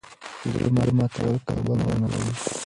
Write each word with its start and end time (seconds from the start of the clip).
د 0.41 0.43
زړه 0.75 0.93
ماتول 0.97 1.35
کعبه 1.47 1.73
ورانول 1.79 2.13
دي. 2.25 2.33